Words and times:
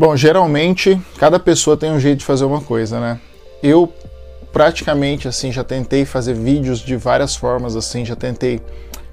Bom, 0.00 0.16
geralmente 0.16 0.98
cada 1.18 1.38
pessoa 1.38 1.76
tem 1.76 1.92
um 1.92 2.00
jeito 2.00 2.20
de 2.20 2.24
fazer 2.24 2.46
uma 2.46 2.62
coisa, 2.62 2.98
né? 2.98 3.20
Eu 3.62 3.92
praticamente 4.50 5.28
assim 5.28 5.52
já 5.52 5.62
tentei 5.62 6.06
fazer 6.06 6.32
vídeos 6.32 6.78
de 6.78 6.96
várias 6.96 7.36
formas, 7.36 7.76
assim, 7.76 8.02
já 8.02 8.16
tentei 8.16 8.62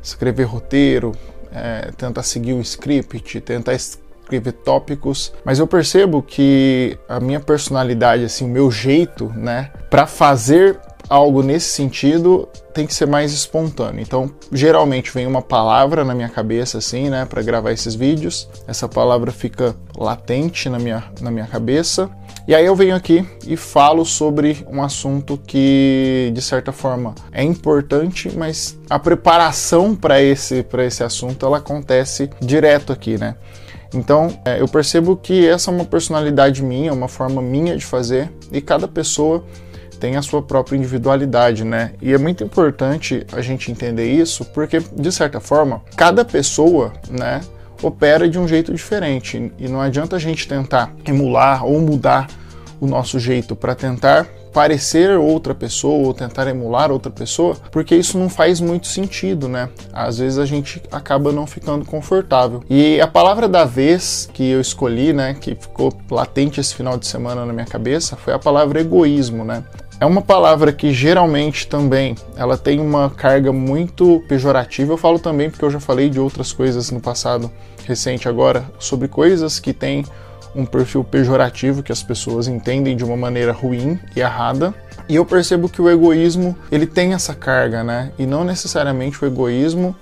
escrever 0.02 0.46
roteiro, 0.46 1.12
é, 1.52 1.92
tentar 1.98 2.24
seguir 2.24 2.54
o 2.54 2.62
script, 2.62 3.42
tentar 3.42 3.74
escrever 3.74 4.54
tópicos, 4.54 5.34
mas 5.44 5.60
eu 5.60 5.68
percebo 5.68 6.24
que 6.24 6.98
a 7.10 7.20
minha 7.20 7.42
personalidade, 7.42 8.24
assim, 8.24 8.46
o 8.46 8.48
meu 8.48 8.72
jeito, 8.72 9.28
né, 9.36 9.72
para 9.90 10.08
fazer 10.08 10.80
algo 11.10 11.42
nesse 11.42 11.70
sentido 11.70 12.48
tem 12.74 12.86
que 12.86 12.94
ser 12.94 13.08
mais 13.08 13.34
espontâneo. 13.34 14.02
Então, 14.02 14.32
geralmente 14.52 15.12
vem 15.12 15.26
uma 15.26 15.42
palavra 15.42 16.04
na 16.04 16.14
minha 16.14 16.30
cabeça 16.30 16.78
assim, 16.78 17.10
né, 17.10 17.26
para 17.26 17.42
gravar 17.42 17.72
esses 17.72 17.96
vídeos. 17.96 18.48
Essa 18.68 18.88
palavra 18.88 19.32
fica 19.32 19.76
latente 19.98 20.70
na 20.70 20.78
minha, 20.78 21.04
na 21.20 21.32
minha 21.32 21.48
cabeça. 21.48 22.10
E 22.48 22.56
aí 22.56 22.66
eu 22.66 22.76
venho 22.76 22.96
aqui 22.96 23.28
e 23.46 23.58
falo 23.58 24.06
sobre 24.06 24.66
um 24.72 24.82
assunto 24.82 25.38
que 25.38 26.32
de 26.34 26.42
certa 26.42 26.72
forma 26.72 27.14
é 27.32 27.44
importante, 27.44 28.32
mas 28.38 28.78
a 28.90 28.98
preparação 28.98 29.94
para 29.94 30.22
esse 30.22 30.64
para 30.64 30.86
esse 30.86 31.04
assunto 31.04 31.46
ela 31.46 31.58
acontece 31.58 32.30
direto 32.40 32.94
aqui, 32.94 33.18
né? 33.18 33.36
Então, 33.94 34.38
é, 34.46 34.62
eu 34.62 34.68
percebo 34.68 35.16
que 35.16 35.46
essa 35.46 35.72
é 35.72 35.74
uma 35.74 35.86
personalidade 35.86 36.64
minha, 36.64 36.94
uma 36.94 37.08
forma 37.08 37.42
minha 37.42 37.76
de 37.78 37.86
fazer, 37.86 38.32
e 38.52 38.62
cada 38.62 38.88
pessoa 38.88 39.44
tem 39.98 40.16
a 40.16 40.22
sua 40.22 40.42
própria 40.42 40.78
individualidade, 40.78 41.64
né? 41.64 41.94
E 42.02 42.14
é 42.14 42.18
muito 42.18 42.44
importante 42.44 43.26
a 43.32 43.42
gente 43.42 43.72
entender 43.72 44.12
isso, 44.12 44.46
porque 44.46 44.80
de 44.80 45.12
certa 45.12 45.40
forma, 45.40 45.82
cada 45.96 46.24
pessoa, 46.24 46.94
né, 47.10 47.42
opera 47.82 48.28
de 48.30 48.40
um 48.40 48.48
jeito 48.48 48.74
diferente 48.74 49.52
e 49.58 49.68
não 49.68 49.82
adianta 49.82 50.16
a 50.16 50.20
gente 50.20 50.48
tentar 50.48 50.92
emular 51.06 51.66
ou 51.66 51.80
mudar 51.80 52.28
o 52.80 52.88
nosso 52.88 53.20
jeito 53.20 53.56
para 53.56 53.76
tentar 53.76 54.28
parecer 54.58 55.12
outra 55.20 55.54
pessoa 55.54 56.08
ou 56.08 56.14
tentar 56.16 56.48
emular 56.48 56.92
outra 56.92 57.12
pessoa, 57.12 57.56
porque 57.72 57.96
isso 57.96 58.18
não 58.18 58.28
faz 58.28 58.60
muito 58.60 58.88
sentido, 58.88 59.48
né? 59.48 59.70
Às 59.94 60.18
vezes 60.18 60.40
a 60.40 60.48
gente 60.48 60.82
acaba 60.92 61.32
não 61.32 61.46
ficando 61.46 61.86
confortável. 61.86 62.64
E 62.68 63.00
a 63.00 63.08
palavra 63.08 63.48
da 63.48 63.66
vez 63.66 64.28
que 64.34 64.50
eu 64.50 64.60
escolhi, 64.60 65.14
né, 65.14 65.36
que 65.36 65.54
ficou 65.54 65.94
latente 66.10 66.60
esse 66.60 66.74
final 66.74 66.98
de 66.98 67.06
semana 67.06 67.46
na 67.46 67.54
minha 67.54 67.68
cabeça, 67.68 68.16
foi 68.16 68.34
a 68.34 68.40
palavra 68.40 68.82
egoísmo, 68.82 69.46
né? 69.46 69.64
É 70.00 70.06
uma 70.06 70.22
palavra 70.22 70.72
que 70.72 70.94
geralmente 70.94 71.68
também 71.68 72.16
ela 72.36 72.56
tem 72.56 72.80
uma 72.80 73.10
carga 73.10 73.52
muito 73.52 74.24
pejorativa. 74.28 74.94
Eu 74.94 74.98
falo 74.98 75.18
também 75.18 75.50
porque 75.50 75.66
eu 75.66 75.72
já 75.72 75.80
falei 75.80 76.08
de 76.08 76.20
outras 76.20 76.54
coisas 76.54 76.92
no 76.92 77.00
passado 77.00 77.52
recente 77.84 78.30
agora 78.30 78.70
sobre 78.78 79.08
coisas 79.08 79.60
que 79.60 79.74
têm 79.74 80.06
um 80.56 80.68
perfil 80.68 81.04
pejorativo 81.04 81.82
que 81.82 81.92
as 81.92 82.04
pessoas 82.04 82.48
entendem 82.48 82.96
de 82.96 83.04
uma 83.04 83.18
maneira 83.18 83.52
ruim 83.52 84.00
e 84.16 84.20
errada. 84.20 84.72
E 85.10 85.16
eu 85.16 85.26
percebo 85.26 85.68
que 85.68 85.82
o 85.82 85.90
egoísmo, 85.90 86.56
ele 86.72 86.86
tem 86.86 87.14
essa 87.14 87.34
carga, 87.34 87.84
né? 87.84 88.12
E 88.20 88.26
não 88.28 88.44
necessariamente 88.44 89.24
o 89.24 89.26
egoísmo 89.28 89.96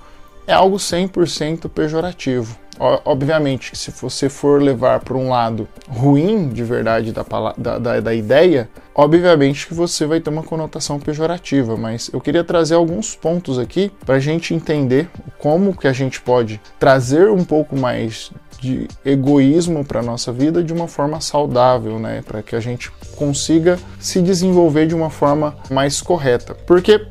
é 0.46 0.52
algo 0.52 0.76
100% 0.76 1.70
pejorativo. 1.70 2.58
Obviamente, 2.80 3.76
se 3.78 3.92
você 3.92 4.28
for 4.28 4.62
levar 4.62 5.00
para 5.00 5.18
um 5.18 5.30
lado 5.30 5.68
ruim 5.88 6.50
de 6.50 6.64
verdade 6.64 7.12
da, 7.12 7.24
da, 7.58 7.78
da, 7.78 8.00
da, 8.00 8.14
ideia, 8.14 8.70
obviamente 8.94 9.68
que 9.68 9.74
você 9.74 10.06
vai 10.06 10.20
ter 10.20 10.30
uma 10.30 10.44
conotação 10.44 11.00
pejorativa, 11.00 11.78
mas 11.78 12.10
eu 12.12 12.20
queria 12.20 12.44
trazer 12.44 12.76
alguns 12.76 13.16
pontos 13.16 13.58
aqui 13.58 13.92
para 14.06 14.16
a 14.16 14.20
gente 14.20 14.54
entender 14.54 15.10
como 15.40 15.76
que 15.76 15.88
a 15.88 15.94
gente 15.94 16.22
pode 16.22 16.60
trazer 16.78 17.30
um 17.30 17.44
pouco 17.44 17.78
mais 17.78 18.32
de 18.60 18.88
egoísmo 19.06 19.86
para 19.86 20.02
nossa 20.02 20.32
vida 20.32 20.64
de 20.64 20.74
uma 20.74 20.88
forma 20.88 21.22
saudável, 21.22 22.00
né, 22.00 22.24
para 22.26 22.42
que 22.42 22.56
a 22.56 22.60
gente 22.60 22.92
consiga 23.16 23.78
se 24.00 24.22
desenvolver 24.22 24.88
de 24.88 24.96
uma 24.96 25.10
forma 25.10 25.56
mais 25.70 26.02
correta. 26.02 26.56
Porque 26.66 27.06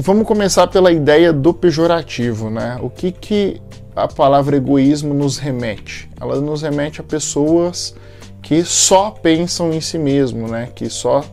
vamos 0.00 0.26
começar 0.26 0.66
pela 0.66 0.92
ideia 0.92 1.32
do 1.32 1.52
pejorativo, 1.52 2.50
né? 2.50 2.78
O 2.82 2.88
que 2.88 3.12
que 3.12 3.60
a 3.94 4.08
palavra 4.08 4.56
egoísmo 4.56 5.12
nos 5.12 5.38
remete? 5.38 6.08
Ela 6.20 6.40
nos 6.40 6.62
remete 6.62 7.00
a 7.00 7.04
pessoas 7.04 7.94
que 8.42 8.64
só 8.64 9.10
pensam 9.10 9.72
em 9.72 9.80
si 9.80 9.98
mesmo, 9.98 10.48
né? 10.48 10.68
Que 10.74 10.88
só 10.88 11.24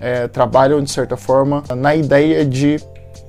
é, 0.00 0.26
trabalham 0.28 0.82
de 0.82 0.90
certa 0.90 1.16
forma 1.16 1.62
na 1.76 1.94
ideia 1.94 2.44
de 2.44 2.80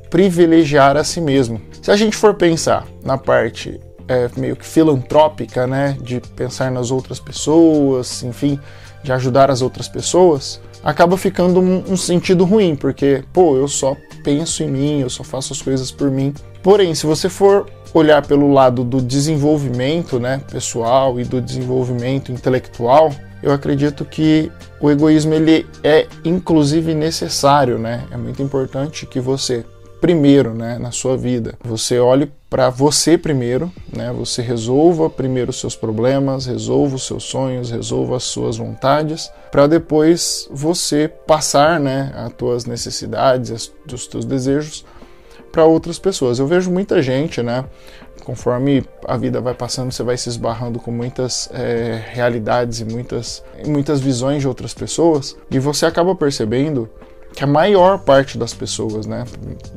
privilegiar 0.09 0.97
a 0.97 1.03
si 1.03 1.21
mesmo. 1.21 1.61
Se 1.81 1.91
a 1.91 1.95
gente 1.95 2.15
for 2.15 2.33
pensar 2.33 2.85
na 3.03 3.17
parte 3.17 3.79
é, 4.09 4.27
meio 4.35 4.55
que 4.55 4.65
filantrópica, 4.65 5.67
né, 5.67 5.95
de 6.01 6.19
pensar 6.35 6.71
nas 6.71 6.89
outras 6.89 7.19
pessoas, 7.19 8.23
enfim, 8.23 8.59
de 9.03 9.13
ajudar 9.13 9.51
as 9.51 9.61
outras 9.61 9.87
pessoas, 9.87 10.59
acaba 10.83 11.15
ficando 11.15 11.59
um, 11.61 11.83
um 11.91 11.95
sentido 11.95 12.43
ruim, 12.43 12.75
porque, 12.75 13.23
pô, 13.31 13.55
eu 13.55 13.67
só 13.67 13.95
penso 14.23 14.63
em 14.63 14.67
mim, 14.67 14.99
eu 15.01 15.09
só 15.09 15.23
faço 15.23 15.53
as 15.53 15.61
coisas 15.61 15.91
por 15.91 16.09
mim. 16.09 16.33
Porém, 16.63 16.93
se 16.95 17.05
você 17.05 17.29
for 17.29 17.69
olhar 17.93 18.25
pelo 18.25 18.51
lado 18.51 18.83
do 18.83 19.01
desenvolvimento 19.01 20.19
né, 20.19 20.41
pessoal 20.51 21.19
e 21.19 21.23
do 21.23 21.39
desenvolvimento 21.39 22.31
intelectual, 22.31 23.11
eu 23.41 23.51
acredito 23.51 24.03
que 24.03 24.51
o 24.81 24.91
egoísmo 24.91 25.33
ele 25.33 25.65
é 25.83 26.07
inclusive 26.25 26.93
necessário, 26.93 27.77
né? 27.77 28.05
É 28.11 28.17
muito 28.17 28.41
importante 28.41 29.05
que 29.05 29.19
você 29.19 29.65
primeiro, 29.99 30.53
né, 30.53 30.77
na 30.79 30.91
sua 30.91 31.17
vida, 31.17 31.55
você 31.63 31.99
olhe 31.99 32.31
para 32.49 32.69
você 32.69 33.17
primeiro, 33.17 33.71
né? 33.95 34.11
Você 34.13 34.41
resolva 34.41 35.09
primeiro 35.09 35.51
os 35.51 35.59
seus 35.59 35.75
problemas, 35.75 36.47
resolva 36.47 36.95
os 36.95 37.05
seus 37.05 37.23
sonhos, 37.23 37.69
resolva 37.69 38.17
as 38.17 38.23
suas 38.23 38.57
vontades, 38.57 39.31
para 39.51 39.67
depois 39.67 40.47
você 40.49 41.07
passar, 41.07 41.79
né, 41.79 42.11
as 42.15 42.33
tuas 42.33 42.65
necessidades, 42.65 43.71
os 43.91 44.07
teus 44.07 44.25
desejos 44.25 44.83
para 45.51 45.65
outras 45.65 45.99
pessoas. 45.99 46.39
Eu 46.39 46.47
vejo 46.47 46.71
muita 46.71 47.01
gente, 47.01 47.43
né? 47.43 47.65
Conforme 48.23 48.83
a 49.07 49.17
vida 49.17 49.41
vai 49.41 49.53
passando, 49.53 49.91
você 49.91 50.03
vai 50.03 50.17
se 50.17 50.29
esbarrando 50.29 50.79
com 50.79 50.91
muitas 50.91 51.49
é, 51.53 52.03
realidades 52.11 52.79
e 52.79 52.85
muitas, 52.85 53.43
muitas 53.65 53.99
visões 53.99 54.41
de 54.41 54.47
outras 54.47 54.73
pessoas, 54.73 55.35
e 55.49 55.59
você 55.59 55.85
acaba 55.85 56.15
percebendo 56.15 56.89
que 57.33 57.43
a 57.43 57.47
maior 57.47 57.99
parte 57.99 58.37
das 58.37 58.53
pessoas, 58.53 59.05
né, 59.05 59.23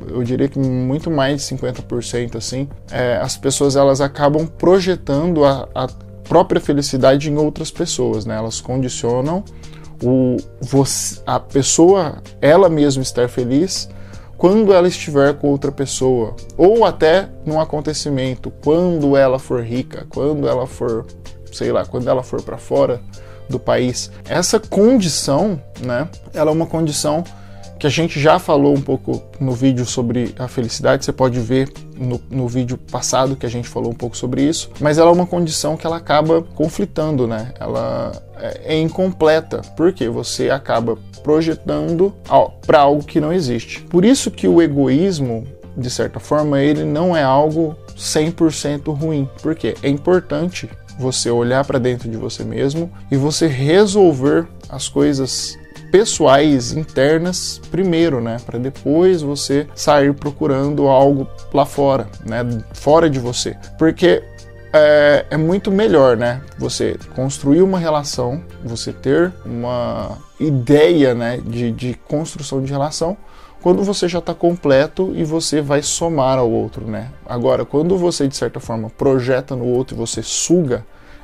eu 0.07 0.23
diria 0.23 0.47
que 0.47 0.59
muito 0.59 1.09
mais 1.09 1.41
de 1.41 1.55
50% 1.55 2.35
assim, 2.35 2.67
é, 2.91 3.17
as 3.17 3.37
pessoas 3.37 3.75
elas 3.75 4.01
acabam 4.01 4.47
projetando 4.47 5.45
a, 5.45 5.67
a, 5.73 5.87
própria 6.23 6.59
felicidade 6.59 7.29
em 7.29 7.35
outras 7.35 7.69
pessoas, 7.69 8.25
né, 8.25 8.35
elas 8.35 8.59
condicionam 8.61 9.43
o, 10.01 10.37
você, 10.61 11.21
a 11.25 11.39
pessoa 11.39 12.21
ela 12.41 12.69
mesma 12.69 13.03
estar 13.03 13.29
feliz 13.29 13.89
quando 14.37 14.73
ela 14.73 14.89
estiver 14.89 15.33
com 15.35 15.47
outra 15.47 15.71
pessoa, 15.71 16.35
ou 16.57 16.83
até 16.83 17.29
num 17.45 17.61
acontecimento, 17.61 18.51
quando 18.61 19.15
ela 19.15 19.39
for 19.39 19.63
rica, 19.63 20.05
quando 20.09 20.49
ela 20.49 20.67
for, 20.67 21.05
sei 21.49 21.71
lá, 21.71 21.85
quando 21.85 22.09
ela 22.09 22.21
for 22.23 22.41
para 22.41 22.57
fora 22.57 22.99
do 23.49 23.57
país. 23.57 24.11
Essa 24.27 24.59
condição, 24.59 25.61
né, 25.79 26.09
ela 26.33 26.51
é 26.51 26.53
uma 26.53 26.65
condição 26.65 27.23
que 27.83 27.87
a 27.87 27.89
gente 27.89 28.17
já 28.17 28.39
falou 28.39 28.73
um 28.73 28.79
pouco 28.79 29.21
no 29.41 29.51
vídeo 29.51 29.85
sobre 29.85 30.33
a 30.39 30.47
felicidade, 30.47 31.03
você 31.03 31.11
pode 31.11 31.37
ver 31.41 31.69
no, 31.97 32.17
no, 32.29 32.47
vídeo 32.47 32.77
passado 32.77 33.35
que 33.35 33.45
a 33.45 33.49
gente 33.49 33.67
falou 33.67 33.91
um 33.91 33.95
pouco 33.95 34.15
sobre 34.15 34.41
isso, 34.41 34.71
mas 34.79 34.97
ela 34.97 35.09
é 35.09 35.13
uma 35.13 35.27
condição 35.27 35.75
que 35.75 35.85
ela 35.85 35.97
acaba 35.97 36.41
conflitando, 36.55 37.27
né? 37.27 37.53
Ela 37.59 38.13
é, 38.37 38.75
é 38.75 38.79
incompleta, 38.79 39.61
porque 39.75 40.07
você 40.07 40.49
acaba 40.49 40.97
projetando 41.21 42.13
para 42.65 42.79
algo 42.79 43.03
que 43.03 43.19
não 43.19 43.33
existe. 43.33 43.81
Por 43.81 44.05
isso 44.05 44.31
que 44.31 44.47
o 44.47 44.61
egoísmo, 44.61 45.45
de 45.75 45.89
certa 45.89 46.21
forma, 46.21 46.61
ele 46.61 46.85
não 46.85 47.13
é 47.13 47.21
algo 47.21 47.75
100% 47.97 48.97
ruim, 48.97 49.27
porque 49.41 49.75
é 49.83 49.89
importante 49.89 50.69
você 50.97 51.29
olhar 51.29 51.65
para 51.65 51.79
dentro 51.79 52.09
de 52.09 52.15
você 52.15 52.45
mesmo 52.45 52.89
e 53.11 53.17
você 53.17 53.45
resolver 53.45 54.47
as 54.69 54.87
coisas 54.87 55.57
pessoais 55.93 56.73
internas 56.73 57.61
primeiro, 57.69 58.19
né, 58.19 58.37
para 58.43 58.57
depois 58.57 59.21
você 59.21 59.67
sair 59.75 60.11
procurando 60.11 60.87
algo 60.87 61.27
lá 61.53 61.67
fora, 61.67 62.07
né, 62.25 62.39
fora 62.73 63.07
de 63.07 63.19
você, 63.19 63.55
porque 63.77 64.23
é, 64.73 65.27
é, 65.29 65.37
muito 65.37 65.71
melhor, 65.71 66.17
né? 66.17 66.41
Você 66.57 66.97
construir 67.15 67.61
uma 67.61 67.77
relação, 67.77 68.43
você 68.65 68.91
ter 68.91 69.31
uma 69.45 70.17
ideia, 70.39 71.13
né, 71.13 71.39
de, 71.45 71.71
de 71.71 71.93
construção 72.07 72.59
de 72.63 72.71
relação, 72.71 73.15
quando 73.61 73.83
você 73.83 74.07
já 74.07 74.17
está 74.17 74.33
completo 74.33 75.13
e 75.15 75.23
você 75.23 75.61
vai 75.61 75.83
somar 75.83 76.39
ao 76.39 76.49
outro, 76.49 76.87
né? 76.87 77.11
Agora, 77.23 77.65
quando 77.65 77.95
você 77.99 78.27
de 78.27 78.35
certa 78.35 78.59
forma 78.59 78.89
projeta 78.89 79.55
no 79.55 79.67
outro 79.67 79.95
e 79.95 79.99
você 79.99 80.23
suga 80.23 80.83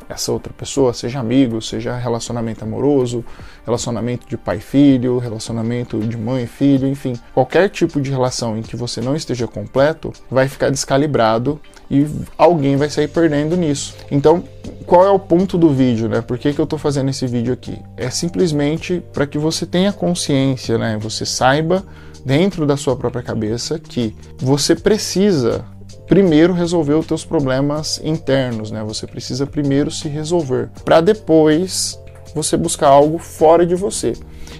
essa 0.10 0.32
outra 0.32 0.52
pessoa, 0.52 0.92
seja 0.92 1.20
amigo, 1.20 1.62
seja 1.62 1.96
relacionamento 1.96 2.64
amoroso, 2.64 3.24
relacionamento 3.64 4.28
de 4.28 4.36
pai 4.36 4.60
filho, 4.60 5.20
relacionamento 5.20 6.00
de 6.00 6.18
mãe 6.18 6.48
filho, 6.48 6.88
enfim, 6.88 7.14
qualquer 7.34 7.70
tipo 7.70 8.02
de 8.02 8.10
relação 8.10 8.58
em 8.58 8.64
que 8.64 8.76
você 8.76 9.00
não 9.00 9.16
esteja 9.16 9.48
completo 9.48 10.12
vai 10.30 10.48
ficar 10.48 10.72
descalibrado 10.72 11.62
e 11.92 12.08
alguém 12.38 12.76
vai 12.76 12.90
sair 12.90 13.08
perdendo 13.08 13.56
nisso. 13.56 13.96
Então, 14.10 14.44
qual 14.86 15.06
é 15.06 15.12
o 15.12 15.20
ponto 15.20 15.58
do 15.58 15.70
vídeo, 15.70 16.10
né? 16.10 16.22
Por 16.22 16.38
que, 16.38 16.54
que 16.54 16.60
eu 16.60 16.64
estou 16.64 16.80
fazendo 16.80 17.10
esse 17.10 17.28
vídeo 17.28 17.54
aqui? 17.54 17.80
É 17.96 18.10
simplesmente 18.10 19.04
para 19.14 19.28
que 19.28 19.38
você 19.38 19.66
tenha 19.66 19.94
consciência, 19.94 20.78
né? 20.78 20.98
Você 21.00 21.26
saiba 21.26 21.84
dentro 22.26 22.66
da 22.66 22.76
sua 22.76 22.96
própria 22.96 23.24
cabeça 23.24 23.80
que 23.80 24.16
você 24.38 24.76
precisa 24.76 25.66
primeiro 26.10 26.54
resolver 26.54 26.96
os 26.96 27.06
teus 27.06 27.24
problemas 27.24 28.02
internos, 28.04 28.72
né? 28.72 28.84
Você 28.84 29.06
precisa 29.06 29.46
primeiro 29.46 29.92
se 29.92 30.10
resolver 30.10 30.70
para 30.84 31.00
depois 31.00 31.98
você 32.34 32.58
buscar 32.58 32.88
algo 32.88 33.20
fora 33.20 33.64
de 33.64 33.76
você. 33.76 34.14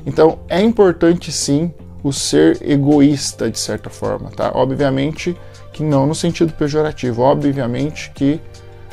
Então, 0.06 0.40
é 0.48 0.62
importante 0.62 1.32
sim 1.32 1.74
o 2.04 2.14
ser 2.14 2.60
egoísta 2.62 3.50
de 3.50 3.60
certa 3.60 3.90
forma, 3.90 4.30
tá? 4.30 4.52
Obviamente 4.54 5.36
que 5.74 5.84
não 5.84 6.06
no 6.06 6.14
sentido 6.14 6.54
pejorativo, 6.54 7.24
obviamente 7.24 8.12
que 8.14 8.40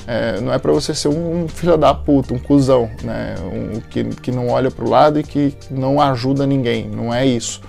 é, 0.06 0.40
não 0.40 0.52
é 0.52 0.58
para 0.58 0.72
você 0.72 0.94
ser 0.94 1.08
um, 1.08 1.44
um 1.44 1.48
filho 1.48 1.76
da 1.76 1.92
puta, 1.92 2.32
um 2.32 2.38
cuzão, 2.38 2.90
né? 3.02 3.34
Um, 3.52 3.80
que, 3.80 4.04
que 4.04 4.32
não 4.32 4.48
olha 4.48 4.70
para 4.70 4.84
o 4.84 4.88
lado 4.88 5.20
e 5.20 5.22
que 5.22 5.54
não 5.70 6.00
ajuda 6.00 6.46
ninguém, 6.46 6.88
não 6.88 7.12
é 7.12 7.26
isso. 7.26 7.60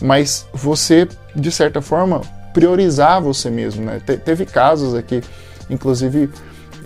Mas 0.00 0.46
você, 0.52 1.08
de 1.34 1.50
certa 1.50 1.82
forma, 1.82 2.20
priorizar 2.52 3.20
você 3.20 3.50
mesmo, 3.50 3.84
né? 3.84 4.00
Te, 4.04 4.16
teve 4.16 4.46
casos 4.46 4.94
aqui, 4.94 5.22
inclusive 5.68 6.30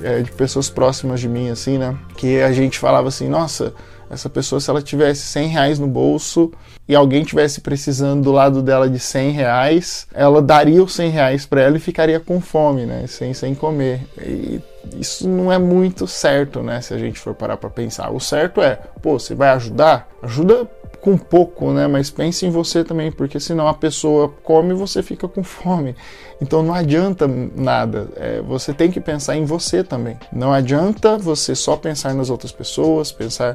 é, 0.02 0.20
de 0.20 0.31
pessoas 0.32 0.69
próximas 0.69 1.20
de 1.20 1.28
mim, 1.28 1.50
assim, 1.50 1.78
né? 1.78 1.96
Que 2.16 2.40
a 2.40 2.52
gente 2.52 2.78
falava 2.78 3.08
assim, 3.08 3.28
nossa, 3.28 3.72
essa 4.11 4.28
pessoa, 4.28 4.61
se 4.61 4.70
ela 4.70 4.82
tivesse 4.82 5.22
100 5.22 5.49
reais 5.49 5.78
no 5.78 5.87
bolso 5.87 6.52
e 6.88 6.94
alguém 6.94 7.25
tivesse 7.25 7.61
precisando 7.61 8.22
do 8.22 8.32
lado 8.32 8.62
dela 8.62 8.88
de 8.88 8.99
100 8.99 9.31
reais, 9.32 10.06
ela 10.12 10.43
daria 10.43 10.82
os 10.82 10.94
100 10.94 11.11
reais 11.11 11.46
para 11.46 11.62
ela 11.62 11.76
e 11.76 11.81
ficaria 11.81 12.20
com 12.20 12.40
fome, 12.40 12.87
né? 12.87 13.06
Sem, 13.06 13.34
sem 13.34 13.55
comer. 13.55 14.06
E 14.20 14.60
isso 14.99 15.28
não 15.28 15.50
é 15.50 15.58
muito 15.58 16.06
certo, 16.06 16.62
né? 16.62 16.81
Se 16.81 16.94
a 16.94 16.99
gente 16.99 17.19
for 17.19 17.34
parar 17.34 17.56
para 17.56 17.70
pensar. 17.70 18.10
O 18.10 18.20
certo 18.20 18.60
é, 18.60 18.78
pô, 19.02 19.19
você 19.19 19.34
vai 19.34 19.50
ajudar? 19.50 20.08
Ajuda 20.22 20.69
com 21.04 21.18
pouco, 21.18 21.70
né? 21.70 21.86
Mas 21.86 22.10
pense 22.10 22.46
em 22.46 22.50
você 22.50 22.82
também, 22.82 23.12
porque 23.12 23.38
senão 23.38 23.68
a 23.68 23.74
pessoa 23.74 24.32
come 24.42 24.70
e 24.70 24.74
você 24.74 25.02
fica 25.02 25.28
com 25.28 25.44
fome. 25.44 25.94
Então 26.40 26.62
não 26.62 26.72
adianta 26.72 27.28
nada. 27.28 28.08
É, 28.16 28.40
você 28.40 28.72
tem 28.72 28.90
que 28.90 28.98
pensar 28.98 29.36
em 29.36 29.44
você 29.44 29.84
também. 29.84 30.16
Não 30.32 30.50
adianta 30.50 31.18
você 31.18 31.54
só 31.54 31.76
pensar 31.76 32.14
nas 32.14 32.30
outras 32.30 32.50
pessoas, 32.52 33.12
pensar 33.12 33.54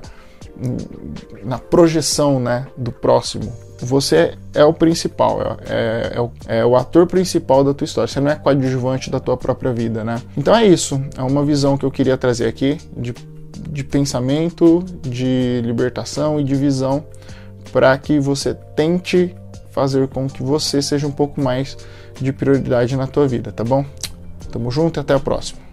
na 1.44 1.58
projeção, 1.58 2.40
né, 2.40 2.68
do 2.78 2.92
próximo. 2.92 3.52
Você 3.80 4.38
é 4.54 4.64
o 4.64 4.74
principal, 4.74 5.58
é, 5.68 6.12
é, 6.14 6.22
o, 6.22 6.32
é 6.48 6.66
o 6.66 6.76
ator 6.76 7.08
principal 7.08 7.64
da 7.64 7.74
tua 7.74 7.86
história. 7.86 8.08
Você 8.08 8.20
não 8.20 8.30
é 8.30 8.36
coadjuvante 8.36 9.10
da 9.10 9.20
tua 9.20 9.36
própria 9.36 9.74
vida, 9.74 10.04
né? 10.04 10.22
Então 10.38 10.56
é 10.56 10.68
isso. 10.68 11.02
É 11.18 11.24
uma 11.24 11.44
visão 11.44 11.78
que 11.78 11.86
eu 11.86 11.90
queria 11.90 12.16
trazer 12.16 12.46
aqui 12.46 12.78
de, 12.96 13.16
de 13.72 13.84
pensamento, 13.84 14.86
de 15.02 15.62
libertação 15.64 16.40
e 16.40 16.44
de 16.44 16.54
visão 16.54 17.04
para 17.72 17.98
que 17.98 18.20
você 18.20 18.54
tente 18.76 19.36
fazer 19.72 20.08
com 20.08 20.28
que 20.28 20.44
você 20.44 20.82
seja 20.82 21.08
um 21.08 21.12
pouco 21.12 21.42
mais 21.42 21.78
de 22.20 22.34
prioridade 22.34 22.96
na 22.96 23.08
tua 23.08 23.28
vida, 23.28 23.52
tá 23.52 23.64
bom? 23.64 23.86
Tamo 24.52 24.72
junto 24.72 25.00
e 25.00 25.02
até 25.02 25.14
a 25.14 25.20
próxima. 25.20 25.60